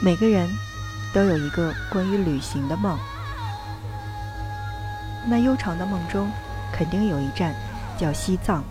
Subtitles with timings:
[0.00, 0.48] 每个人
[1.12, 2.96] 都有一个关于旅行的梦，
[5.26, 6.30] 那悠长的梦中，
[6.72, 7.52] 肯定有一站
[7.98, 8.62] 叫西藏。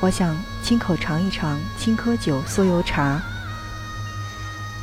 [0.00, 3.20] 我想亲口尝一尝青稞酒酥油茶，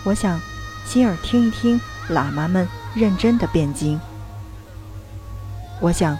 [0.04, 0.40] 我想
[0.86, 4.00] 亲耳听一听喇嘛们认真的辩经，
[5.82, 6.16] 我想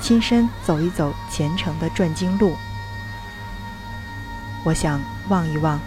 [0.00, 2.56] 亲身走一走虔诚的转经路，
[4.64, 5.78] 我想望一望。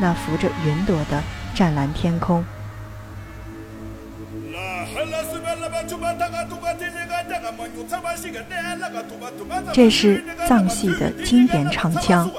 [0.00, 1.22] 那浮着云朵的
[1.54, 2.42] 湛蓝天空，
[9.74, 12.30] 这是藏戏的经典唱腔。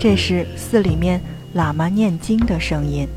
[0.00, 1.37] 这是寺里面。
[1.54, 3.08] 喇嘛念经的声音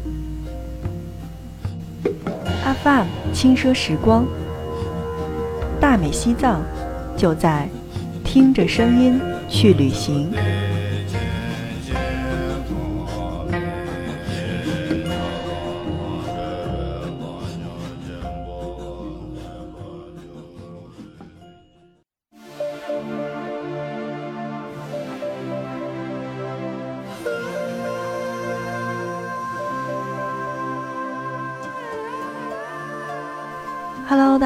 [2.83, 4.25] ，FM 轻奢时光，
[5.81, 6.61] 大美西藏
[7.17, 7.67] 就在
[8.23, 10.31] 听着声音去旅行。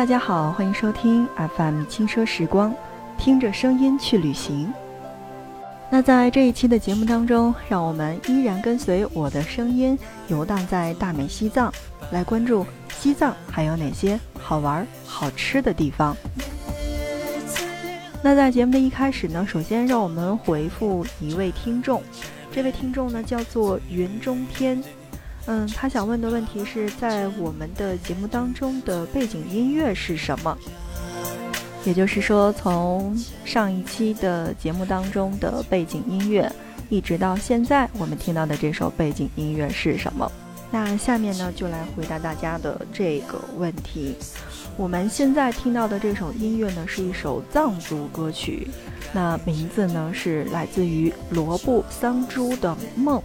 [0.05, 2.71] 大家好，欢迎收听 FM 轻奢时光，
[3.17, 4.71] 听着声音去旅行。
[5.89, 9.97] 那在这一期的节目当中，让我们依然跟随我的声音
[10.27, 11.73] 游荡在大美西藏，
[12.11, 12.63] 来关注
[12.99, 16.15] 西藏还有哪些好玩好吃的地方。
[18.21, 22.03] 那在节目的一开始呢，首先让我们回复一位听众，
[22.51, 24.83] 这位听众呢叫做云中天。
[25.47, 30.57] 嗯，他想问的问题是在我们的节目当中的背景音乐是什么？
[31.83, 36.51] 也就是说，从上一期的节目当中的背景音乐，
[36.89, 40.31] 一直到现在我们听到的这首背景音乐是什么？
[40.71, 44.15] 那下面呢，就来回答大家的这个问题。
[44.77, 48.67] 我们现在听到的这首音乐呢，是一首藏族歌曲，
[49.13, 53.19] 那名字呢是来自于罗布桑珠的《梦》。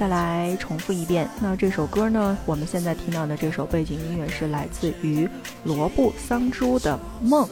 [0.00, 2.34] 再来重复一遍，那这首歌呢？
[2.46, 5.28] 我们现在听到的这首背景音乐是来自于
[5.62, 7.46] 罗布桑珠的《梦》。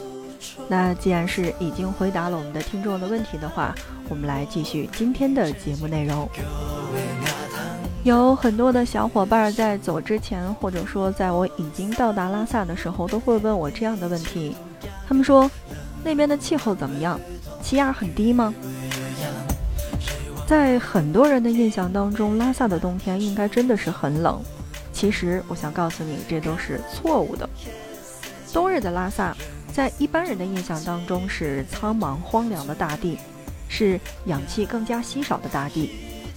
[0.67, 3.75] 那既然是已经回答了我们的听众的问题的话，
[4.09, 6.27] 我们来继续今天的节目内容。
[8.01, 14.55] 有很多的小伙伴在走之前，或者说在我已经到达拉萨的时候，都会问我这样的问题：
[15.07, 15.47] 他们说，
[16.03, 17.19] 那边的气候怎么样？
[17.61, 18.51] 气压很低吗？
[20.49, 24.41] 在很多人的印象当中，拉萨的冬天应该真的是很冷。
[24.91, 27.47] 其实，我想告诉你，这都是错误的。
[28.51, 29.37] 冬日的拉萨，
[29.71, 33.19] 在一般人的印象当中是苍茫荒凉的大地，
[33.67, 35.91] 是氧气更加稀少的大地，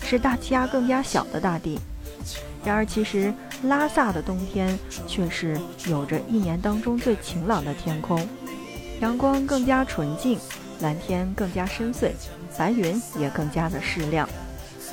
[0.04, 1.78] 是大气压更加小的大地。
[2.66, 8.28] 然而，其实拉萨的冬天却是有着一年当中最晴朗的天空，
[9.00, 10.38] 阳光更加纯净，
[10.82, 12.10] 蓝天更加深邃。
[12.58, 14.28] 白云也更加的适量，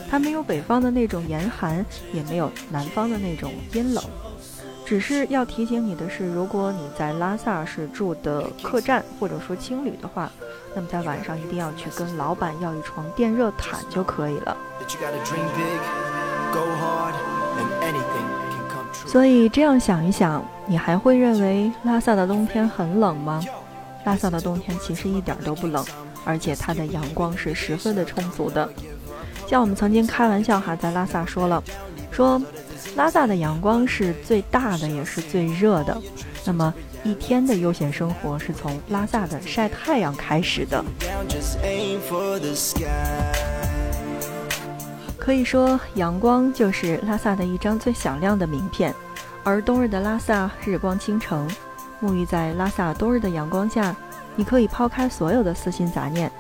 [0.10, 4.02] 它没有北方的那种严寒，也没有南方的那种阴冷。
[4.86, 10.32] 只是要提醒你的是，如果你在拉萨是住的客栈或者说青旅的话，
[10.74, 14.58] 那么在晚上一定要去跟老板要一床电热毯就可以了。
[19.06, 23.44] 所以这样想一想，你还会认为拉萨的冬天很冷吗？
[24.10, 25.86] 拉萨的冬天其实一点都不冷。
[26.26, 28.68] 而且它的阳光是十分的充足的，
[29.48, 31.64] 像我们曾经开玩笑哈，在拉萨说了，
[32.12, 32.42] 说
[32.96, 35.98] 拉萨的阳光是最大的，也是最热的。
[36.46, 40.84] 那么一天的悠闲生活是从拉萨的晒太阳开始的。
[45.18, 48.94] 可以说，阳光就是拉萨的一张最响亮的名片。
[49.44, 51.50] 而冬日的拉萨，日光倾城，
[52.02, 53.96] 沐浴在拉萨冬日的阳光下。
[54.36, 56.32] 你可以抛开所有的私心杂念，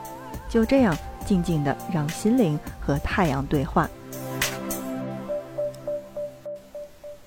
[0.48, 0.96] 就这样
[1.26, 3.90] 静静的让心灵和太阳对话。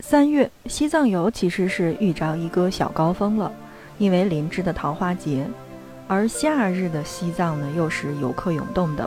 [0.01, 3.53] 三月，西藏游其实是遇着一个小高峰了，
[3.99, 5.47] 因为林芝的桃花节，
[6.09, 9.07] 而夏日的西藏呢又是游客涌动的，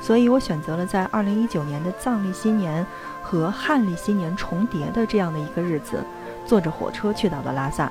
[0.00, 2.86] 所以我选择了在二零一九年的藏历新年
[3.22, 6.04] 和汉历新年重叠的这样的一个日子，
[6.46, 7.90] 坐着火车去到了拉萨。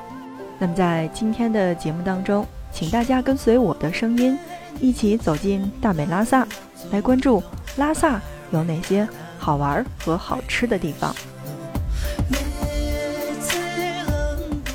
[0.62, 2.46] 那么在今天的节目当中。
[2.74, 4.40] 请大家跟随我的声音，
[4.80, 6.48] 一起走进大美拉萨，
[6.90, 7.44] 来关注
[7.76, 8.22] 拉萨
[8.52, 9.06] 有哪些
[9.38, 11.14] 好玩和好吃的地方。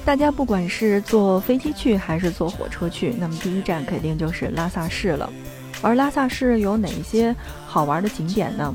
[0.04, 5.32] 大家不管是坐飞机去还是坐火车去，那么第一站肯定就是拉萨市了。
[5.80, 7.34] 而拉萨市有哪些
[7.66, 8.74] 好玩的景点呢？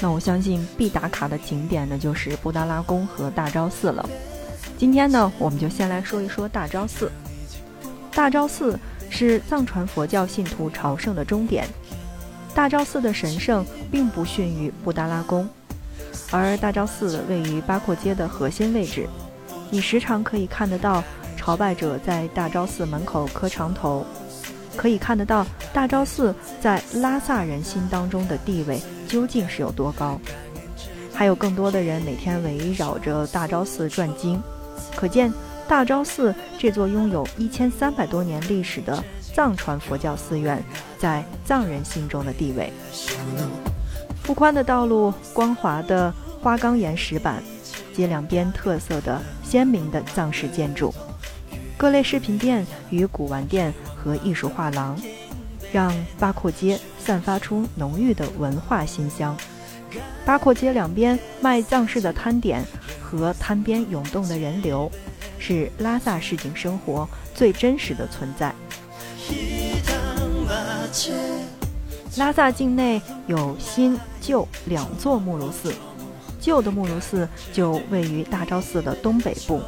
[0.00, 4.08] 那我相信必打卡的景点呢就是布达拉宫和大昭寺了。
[4.80, 7.12] 今天呢，我们就先来说一说大昭寺。
[8.12, 8.80] 大昭寺
[9.10, 11.68] 是藏传佛教信徒朝圣的终点。
[12.54, 13.62] 大昭寺的神圣
[13.92, 15.46] 并不逊于布达拉宫，
[16.30, 19.06] 而大昭寺位于八廓街的核心位置。
[19.68, 21.04] 你时常可以看得到
[21.36, 24.06] 朝拜者在大昭寺门口磕长头，
[24.78, 30.18] 可以看得到大昭寺在拉萨人心当中的地位究竟是有多高。
[31.12, 34.42] 还有更多的人每天围绕着大昭寺转经，
[34.96, 35.32] 可见
[35.68, 39.02] 大昭寺这座拥有一千三百多年历史的
[39.34, 40.62] 藏传佛教寺院
[40.98, 42.72] 在藏人心中的地位。
[44.22, 47.42] 不宽的道路，光滑的花岗岩石板。
[47.92, 50.94] 街两边特色的鲜明的藏式建筑，
[51.76, 54.98] 各类饰品店与古玩店和艺术画廊，
[55.72, 59.36] 让八廓街散发出浓郁的文化馨香。
[60.24, 62.64] 八廓街两边卖藏式的摊点
[63.10, 64.90] 和滩边涌动的人流，
[65.38, 68.54] 是拉萨市井生活最真实的存在。
[72.16, 75.74] 拉萨境内有新旧两座木如寺。
[76.40, 79.60] 旧的木如寺就位于大昭寺的东北部，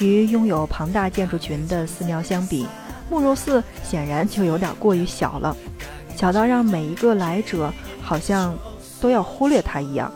[0.00, 2.66] 与拥有庞大建筑群的寺庙相比，
[3.08, 5.56] 木如寺显然就有点过于小了，
[6.16, 7.72] 小到让每一个来者
[8.02, 8.56] 好像
[9.00, 10.12] 都要忽略它一样。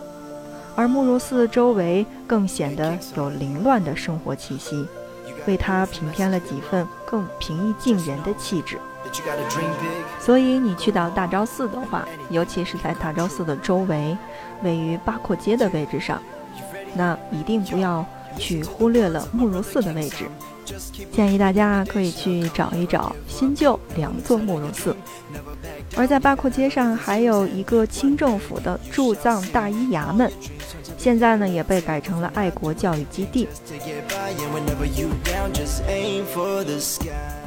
[0.76, 4.86] 而慕容寺周围更显得有凌乱的生活气息，
[5.46, 8.78] 为它平添了几分更平易近人的气质。
[10.20, 14.16] 所以你去到大昭寺的话，尤其是在大昭寺的周围。
[14.62, 16.20] 位于八廓街的位置上，
[16.94, 18.02] 那一定不要
[18.38, 20.24] 去忽略了慕容寺的位置。
[21.12, 24.96] 建议大家可以去找一找新旧两座慕容寺。
[25.94, 30.32] 而在八廓街上还有一个清政府的驻藏大衣衙门，
[31.06, 33.48] 现在呢也被改成了爱国教育基地。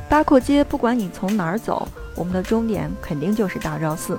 [0.07, 1.85] 八廓街不管你从哪儿走，
[2.15, 4.17] 我们的终点肯定就是大昭寺。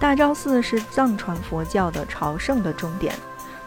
[0.00, 3.14] 大昭寺是藏传佛教的朝圣的终点，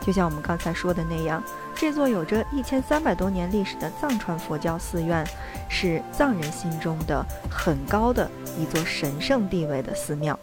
[0.01, 1.41] 就像我们刚才说的那样，
[1.73, 5.25] 这座有着一千三百多年历史的藏传佛教寺院，
[5.69, 8.29] 是藏人心中的很高的
[8.59, 10.37] 一座神圣地位的寺庙。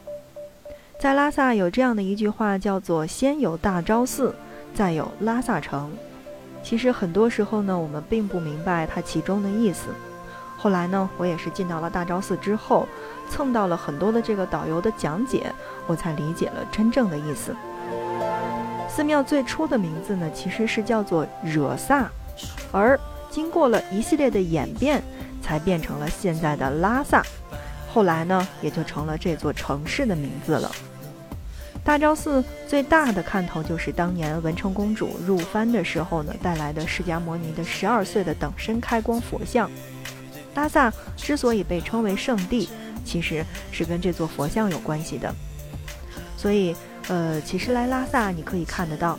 [1.02, 4.32] 在拉萨有这样的一句话，叫做“先有大昭寺，
[4.72, 5.90] 再有拉萨城”。
[6.62, 9.88] 其实很多时候呢，我们并不明白它其中的意思。
[10.56, 12.87] 后来呢，我也是进到了大昭寺之后，
[13.28, 15.52] 蹭到了很多的这个导游的讲解，
[15.88, 17.52] 我才理解了真正的意思。
[18.88, 22.08] 寺庙最初的名字呢，其实是叫做惹萨，
[22.70, 22.96] 而
[23.28, 25.02] 经过了一系列的演变，
[25.43, 27.25] 才变成了现在的拉萨。
[27.93, 30.70] 后来呢，也就成了这座城市的名字了。
[31.84, 39.70] 大昭寺最大的看头就是当年文成公主入藩的时候呢，带来的释迦摩尼的十二岁的等身开光佛像。
[40.55, 42.69] 拉萨之所以被称为圣地，
[43.05, 45.34] 其实是跟这座佛像有关系的。
[46.36, 46.74] 所以，
[47.08, 49.19] 呃，其实来拉萨你可以看得到，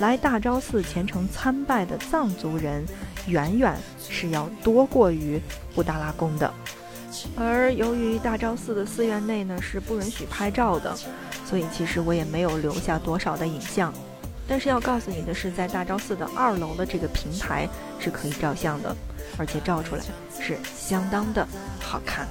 [0.00, 2.84] 来大昭寺虔诚参拜的藏族人，
[3.26, 3.74] 远远
[4.08, 5.40] 是要多过于
[5.74, 6.52] 布达拉宫的。
[7.36, 10.96] 而由于大昭寺的寺院内呢是不允许拍照的，
[11.52, 13.92] 所以其实我也没有留下多少的影像。
[14.48, 17.68] 但是要告诉你的是，在大昭寺的二楼的这个平台
[18.00, 18.96] 是可以照相的。
[19.36, 20.02] 而且照出来
[20.40, 21.46] 是相当的
[21.78, 22.26] 好看。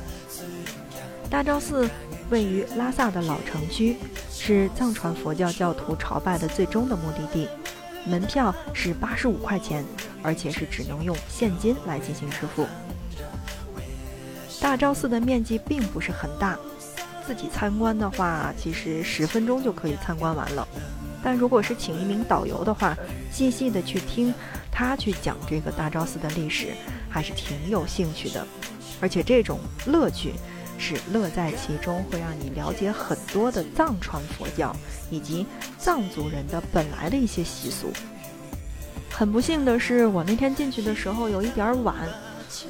[1.29, 1.87] 大昭寺
[2.31, 3.97] 位于拉萨的老城区，
[4.31, 7.47] 是藏传佛教教徒朝拜的最终的目的地。
[8.07, 9.85] 门票是八十五块钱，
[10.23, 12.65] 而且是只能用现金来进行支付。
[14.59, 16.57] 大昭寺的面积并不是很大，
[17.25, 20.67] 自己参观的话，其实十分钟就可以参观完了。
[21.23, 22.97] 但如果是请一名导游的话，
[23.31, 24.33] 细细的去听。
[24.73, 26.69] 他去讲这个大昭寺的历史，
[27.09, 28.47] 还是挺有兴趣的，
[29.01, 30.33] 而且这种乐趣
[30.77, 34.73] 是乐在其中，会让你了解很多的藏传佛教
[35.11, 35.45] 以及
[35.77, 37.91] 藏族人的本来的一些习俗。
[39.11, 41.95] 很不幸的是，我那天进去的时候有一点晚，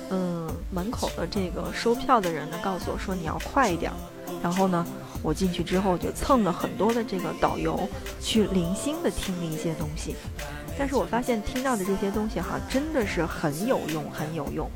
[0.09, 3.91] 嗯，门口的这个收票的人呢告诉我说你要快一点，
[4.41, 4.85] 然后呢，
[5.21, 7.87] 我进去之后就蹭了很多的这个导游
[8.19, 10.15] 去零星的听了一些东西。
[10.77, 14.69] 但是我发现听到的这些东西哈，真的是很有用，很有用。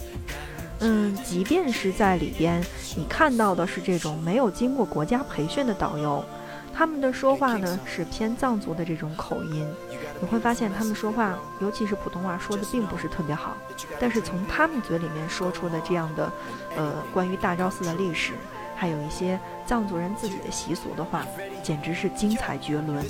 [0.79, 2.61] 嗯，即便是在里边，
[2.97, 6.23] 你看到的是这种没有经过国家培训的导游，
[6.77, 9.65] 他们的说话呢是偏藏族的这种口音，
[10.19, 13.55] 你会发现他们说话，尤其是普通话说的并不是特别好，
[13.97, 16.31] 但是从他们嘴里面说出的这样的，
[16.75, 18.33] 呃，关于大昭寺的历史，
[18.75, 21.25] 还有一些藏族人自己的习俗的话，
[21.63, 23.01] 简直是精彩绝伦。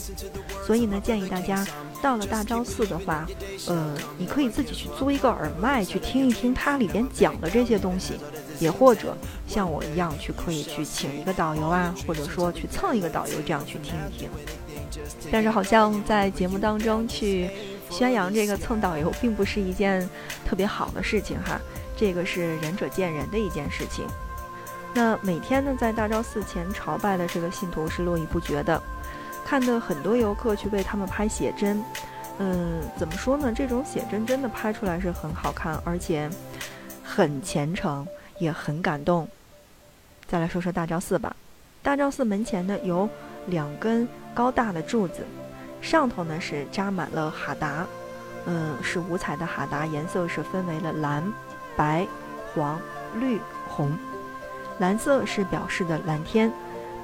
[0.63, 1.65] 所以呢，建议大家
[2.03, 3.25] 到了大昭寺的话，
[3.67, 8.19] 呃，你可以自己去租一个耳麦去听一听它里边讲的这些东西。
[8.59, 9.15] 也或者
[9.47, 14.29] 像我一样去，可以去请一个导游啊，或者说去蹭一个导游，这样去听一听。
[15.31, 17.49] 但是好像在节目当中去
[17.89, 20.07] 宣扬这个蹭导游，并不是一件
[20.45, 21.59] 特别好的事情哈。
[21.97, 24.05] 这个是仁者见仁的一件事情。
[24.93, 28.81] 那每天呢，在大昭寺前朝拜的这个信徒是络绎不绝的，
[29.45, 31.83] 看的很多游客去为他们拍写真。
[32.37, 33.51] 嗯，怎么说呢？
[33.53, 36.29] 这种写真真的拍出来是很好看，而且
[37.03, 38.05] 很虔诚。
[38.37, 39.27] 也很感动。
[40.27, 41.35] 再来说说大昭寺吧。
[41.83, 43.07] 大昭寺门前呢有
[43.47, 45.25] 两根高大的柱子，
[45.81, 47.85] 上头呢是扎满了哈达，
[48.45, 51.23] 嗯，是五彩的哈达，颜色是分为了蓝、
[51.77, 52.07] 白、
[52.53, 52.79] 黄、
[53.19, 53.95] 绿、红。
[54.79, 56.51] 蓝色是表示的蓝天，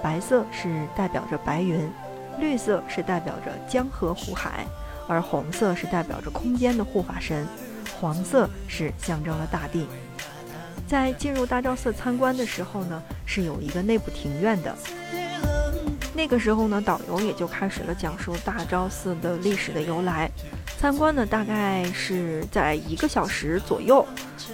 [0.01, 1.89] 白色是代表着白云，
[2.39, 4.65] 绿色是代表着江河湖海，
[5.07, 7.47] 而红色是代表着空间的护法神，
[7.99, 9.87] 黄色是象征了大地。
[10.91, 14.75] 在进入大昭寺参观的时候呢，是有一个内部庭院的。
[16.13, 20.29] 那个时候呢，导游也就开始了讲述大昭寺的历史的由来。
[20.77, 24.05] 参观呢，大概是在一个小时左右，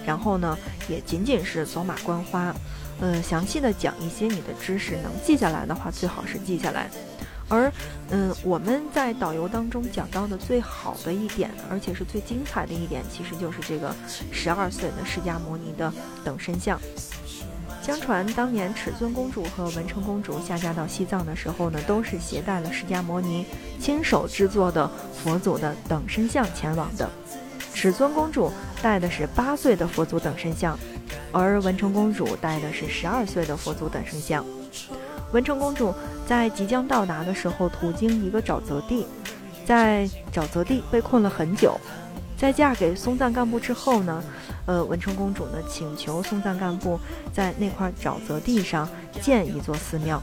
[0.06, 0.56] 然后呢，
[0.88, 2.54] 也仅仅是走马观花。
[3.00, 6.88] 呃，详细的讲一些你的知识，能记下来的话，最好是记下来。
[7.48, 7.72] 而，
[8.10, 13.94] 嗯，我们在导游当中讲到的最好的一点，而且是最精彩的一点，其实就是这个
[14.30, 16.78] 十二岁的释迦牟尼的等身像。
[17.80, 23.46] 相传当年尺尊公主和文成公主下嫁到西藏的时候呢，都是携带了释迦牟尼
[23.80, 27.08] 亲手制作的佛祖的等身像前往的。
[27.72, 28.52] 尺尊公主
[28.82, 30.78] 带的是八岁的佛祖等身像，
[31.32, 34.44] 而文成公主带的是十二岁的佛祖等身像。
[35.32, 35.94] 文成公主
[36.26, 39.06] 在即将到达的时候，途经一个沼泽地，
[39.66, 41.78] 在沼泽地被困了很久。
[42.36, 44.22] 在嫁给松赞干布之后呢，
[44.64, 46.98] 呃，文成公主呢请求松赞干布
[47.32, 48.88] 在那块沼泽地上
[49.20, 50.22] 建一座寺庙，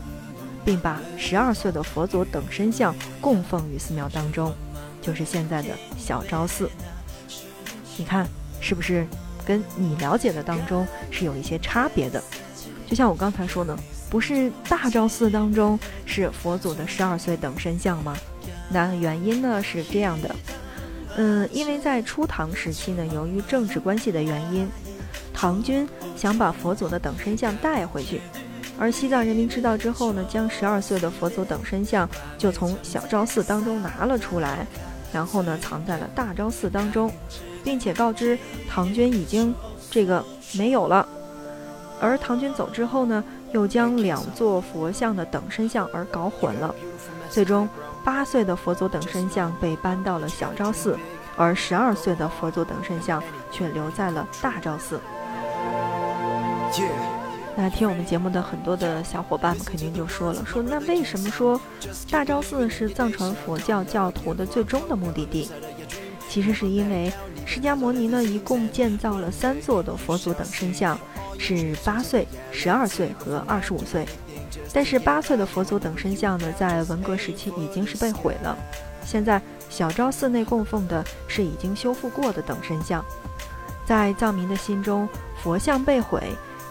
[0.64, 4.54] 并把十二岁的佛祖等身像供奉于寺庙当中，
[5.02, 6.70] 就是现在的小昭寺。
[7.98, 8.26] 你看，
[8.62, 9.06] 是不是
[9.46, 12.24] 跟你了解的当中是有一些差别的？
[12.88, 13.78] 就像我刚才说的。
[14.16, 18.16] 不是大昭寺当中是佛祖的十二岁等身像吗？
[18.70, 20.34] 那原因呢是这样的，
[21.18, 24.70] 嗯，因为在初唐时期呢，由于政治关系的原因，
[25.34, 28.22] 唐军想把佛祖的等身像带回去，
[28.80, 34.66] 而西藏人民知道之后呢，将十二岁的佛祖等身像就从小昭寺当中拿了出来，
[35.12, 37.12] 然后呢藏在了大昭寺当中，
[37.66, 39.54] 并且告知唐军已经
[39.92, 41.06] 这个没有了，
[42.00, 43.22] 而唐军走之后呢。
[43.56, 46.76] 又将两座佛像的等身像而搞混了，
[47.30, 47.70] 最终
[48.04, 51.00] 八岁的佛祖等身像被搬到了小昭寺，
[51.38, 55.00] 而十二岁的佛祖等身像却留在了大昭寺。
[57.56, 61.60] 那听我们节目的很多的小伙伴们肯定就说了，说那为什么说
[62.12, 65.50] 大昭寺是藏传佛教教徒的最终的目的地？
[66.28, 67.10] 其实是因为
[67.46, 71.00] 释迦牟尼呢一共建造了三座的佛祖等身像。
[71.38, 74.06] 是八岁、十二岁和二十五岁，
[74.74, 78.58] 但是八岁的佛祖等身像呢，在文革时期已经是被毁了。
[79.04, 83.06] 现在小昭寺内供奉的是已经修复过的等身像，
[83.86, 85.08] 在藏民的心中，
[85.44, 86.22] 佛像被毁，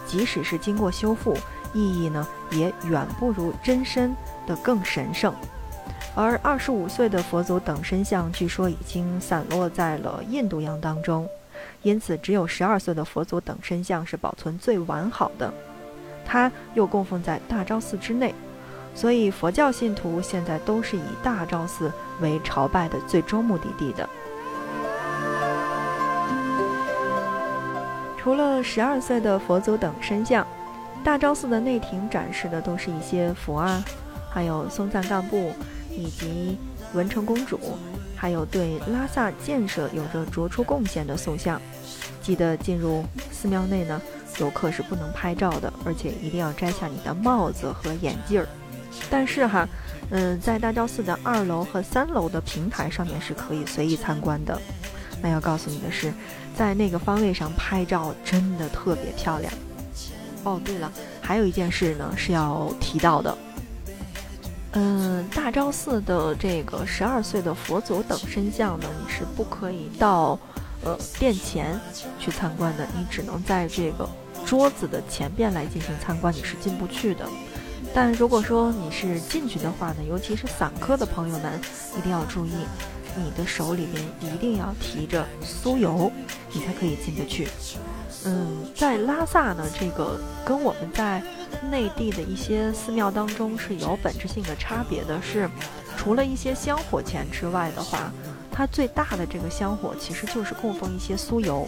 [0.05, 1.37] 即使是经过修复，
[1.73, 4.13] 意义呢也远不如真身
[4.45, 5.33] 的更神圣。
[6.13, 11.27] 而二十五岁的佛祖等身像，据说已经散落在了印度洋当中。
[11.85, 15.53] 因此，只有十二岁的佛祖等身像是保存最完好的，
[16.25, 18.33] 它又供奉在大昭寺之内，
[18.95, 24.09] 所以佛教信徒现在都是以大昭寺为朝拜的最终目的地的。
[28.17, 30.43] 除了十二岁的佛祖等身像，
[31.03, 33.83] 大昭寺的内廷展示的都是一些佛啊，
[34.31, 35.53] 还有松赞干布
[35.91, 36.57] 以及
[36.95, 37.59] 文成公主。
[38.15, 41.61] 还有对拉萨建设有着卓出贡献的塑像。
[42.21, 44.01] 记得进入寺庙内呢，
[44.39, 48.47] 游客是不能拍照的，而且一定要摘下你的帽子和眼镜儿。
[49.09, 49.67] 但是哈，
[50.09, 54.59] 嗯，在大昭寺的二楼和三楼的平台上面是可以随意参观的。
[55.21, 56.13] 那要告诉你的是，
[56.55, 59.53] 在那个方位上拍照真的特别漂亮。
[60.43, 60.91] 哦，对了，
[61.21, 63.37] 还有一件事呢是要提到的。
[64.77, 70.37] 嗯，大昭寺的这个十二岁的佛祖等身像呢，你是不可以到
[70.83, 71.79] 呃殿前
[72.19, 74.07] 去参观的，你只能在这个
[74.45, 77.25] 桌子的前边来进行参观，你是进不去的。
[77.93, 81.57] 但如果说你是进去的话呢，尤其是散客的朋友们，
[81.97, 82.51] 一定要注意，
[83.15, 86.11] 你的手里边一定要提着酥油，
[86.51, 87.47] 你才可以进得去。
[88.25, 91.21] 嗯，在拉萨呢，这个跟我们在
[91.69, 95.49] 内地的一些寺庙当中是有本质性的差别的，是
[95.95, 98.11] 除了一些香火钱之外的话，
[98.51, 101.67] 它最大的这个香火其实就是供奉一些酥油。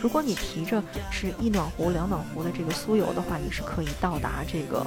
[0.00, 0.82] 如果你提着
[1.12, 4.84] 是一暖壶、两暖壶的这个酥油的话，你是可以到达这个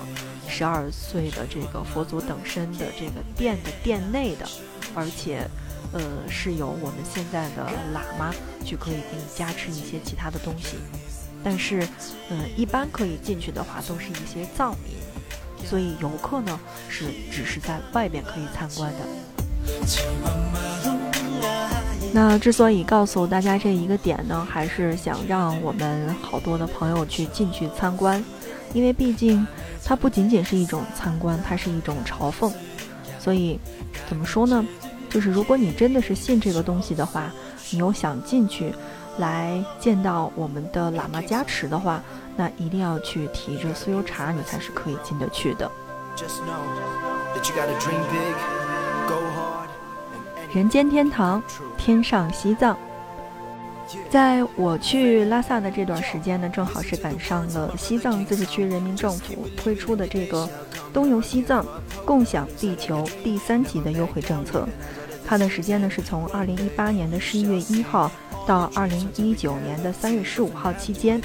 [0.50, 4.46] 十二岁的这个佛祖等身的这个殿的殿内的，
[4.94, 5.48] 而且，
[5.94, 8.34] 呃，是由我们现在的喇嘛
[8.66, 10.76] 去可以给你加持一些其他的东西。
[11.48, 11.88] 但是，
[12.30, 14.96] 呃，一般可以进去的话，都是一些藏民，
[15.64, 16.60] 所以游客呢
[16.90, 19.02] 是只是在外边可以参观的。
[22.12, 28.24] 那之所以告诉大家这一个点呢，还是想让我们好多的朋友去进去参观，
[28.74, 29.46] 因为毕竟
[29.84, 32.52] 它不仅仅是一种参观，它是一种朝奉。
[33.20, 33.60] 所以
[34.10, 34.66] 怎么说呢？
[35.12, 37.32] 就是如果你真的是信这个东西的话，
[37.70, 38.74] 你又想进去
[39.18, 42.02] 来见到我们的喇嘛加持的话，
[42.36, 45.70] 那一定要去提着酥油茶，你才是可以进得去的。
[50.54, 51.42] 人间天堂，
[51.78, 52.78] 天上西藏。
[54.10, 60.50] 在我去拉萨的这段时间呢，正好是赶上了西藏自治区人民政府推出的这个
[60.92, 61.64] “东游西藏，
[62.04, 64.68] 共享地球”第三级的优惠政策。
[65.28, 68.12] 它的时间呢是从二零一八年的十一月一号
[68.46, 71.22] 到二零一九年的三月十五号期间，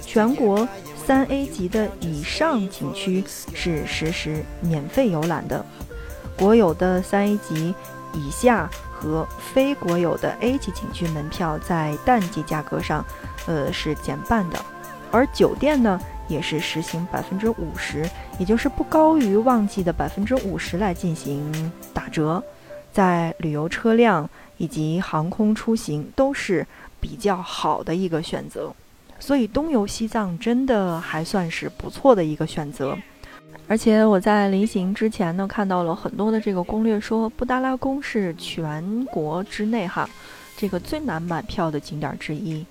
[0.00, 0.66] 全国
[1.06, 5.64] 三 A 级的以上景区是实时免费游览的，
[6.36, 7.74] 国有的三 A 级。
[8.14, 13.02] 以下和非国有的 A 级景区门票在淡季价格上，
[13.46, 14.62] 呃是减半的，
[15.10, 15.98] 而酒店呢
[16.28, 18.06] 也是实行百分之五十，
[18.38, 22.44] 也就是不高于旺季的百分之五十来进行打折，
[22.92, 24.28] 在旅游车辆
[24.62, 26.64] 以及航空出行都是
[27.00, 28.72] 比较好的一个选择，
[29.18, 32.96] 所以东游西藏真的还算是不错的一个选择。
[33.66, 40.08] 而且我在临行之前呢，看到了很多的这个攻略，说布达拉宫是全国之内哈，
[40.56, 42.64] 这个最难买票的景点之一。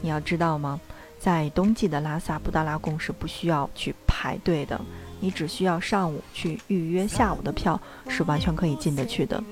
[0.00, 0.80] 你要知道吗？
[1.20, 4.80] 在冬季的拉萨，布达拉宫是不需要去排队的，
[5.20, 9.42] 你只需要上午去预约下午的票，是完全可以进得去的。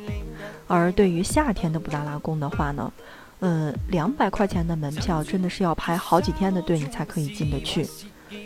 [0.66, 2.92] 而对于夏天的布达拉宫的话呢，
[3.40, 7.86] 嗯，两百块钱的门票真的是要排好几天的队，你才可以进得去。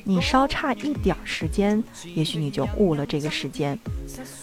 [0.05, 1.83] 你稍差一点时间，
[2.15, 3.77] 也许你就误了这个时间。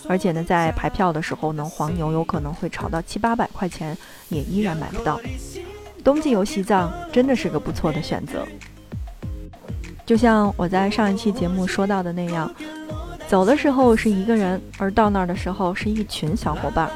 [0.07, 5.19] 而且呢，在排票的时候呢，黄牛有可能会炒到七八百块钱，也依然买不到。
[6.03, 8.45] 冬季游西藏真的是个不错的选择。
[10.09, 12.51] 就像我在上一期节目说到的那样，
[13.27, 16.89] 走的时候是一个人，而到那儿的时候是一群小伙伴。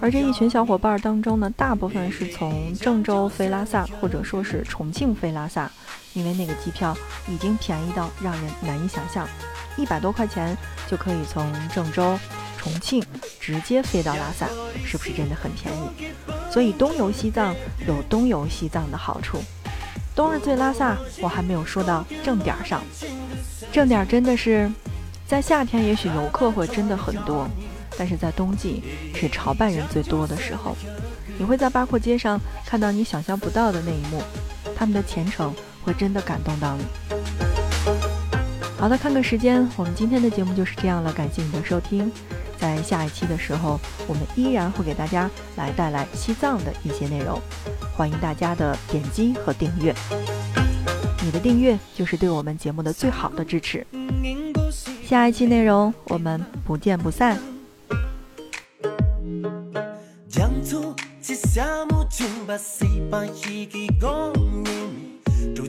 [0.00, 5.70] 而这一群小伙伴当中呢，大部分是从郑州飞拉萨，或者说是重庆飞拉萨。
[6.14, 6.92] 因为那个机票
[7.28, 9.28] 已经便宜到让人难以想象，
[9.76, 12.18] 一百多块钱就可以从郑州、
[12.58, 13.00] 重庆
[13.38, 14.48] 直接飞到拉萨，
[14.84, 16.08] 是不是真的很便宜？
[16.50, 17.54] 所以东游西藏
[17.86, 19.38] 有东游西藏的好处。
[20.16, 22.82] 冬日最拉萨我还没有说到正点上，
[23.70, 24.68] 正点真的是
[25.28, 27.46] 在夏天也许游客会真的很多，
[27.96, 28.82] 但是在冬季
[29.14, 30.74] 是朝拜人最多的时候，
[31.38, 34.22] 你会在八廓街上看到你想象不到的那一幕，
[34.74, 35.54] 他们的虔诚。
[35.86, 36.84] 会真的感动到你。
[38.78, 41.12] 好的，看看时间，我们今天的节目就是这样了。
[41.12, 42.12] 感谢你的收听，
[42.58, 47.40] 在下一期的时候，我们依然会给大家来带来西藏的一些内容，
[47.96, 49.94] 欢迎大家的点击和订阅。
[51.24, 53.84] 你的订阅就是对我们节目的最好的支持。
[55.04, 57.38] 下一期内容我们不见不散。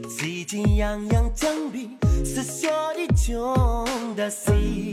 [0.07, 1.89] 最近洋洋将比
[2.23, 4.91] 是小的穷的心，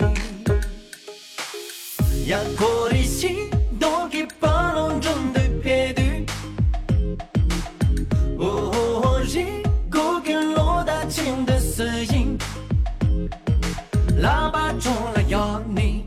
[2.26, 3.48] 呀，我的心
[3.78, 6.26] 都给巴龙中的配对。
[8.38, 12.36] 哦，一个跟罗大庆的声音，
[14.20, 16.04] 喇叭中了要你，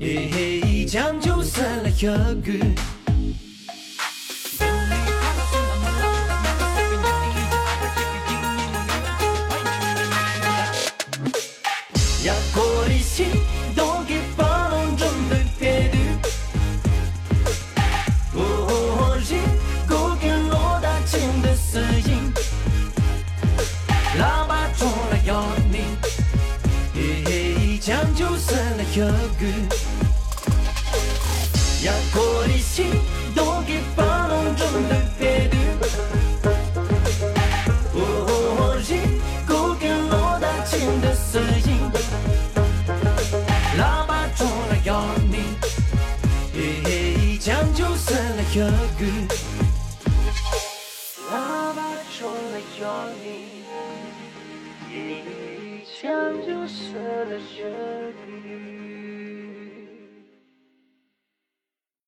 [0.00, 2.75] 嘿嘿，将就死了一个。
[28.96, 29.68] 기억을